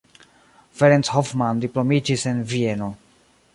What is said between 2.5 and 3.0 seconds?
Vieno.